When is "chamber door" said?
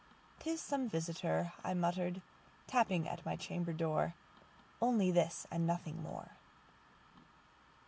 3.35-4.15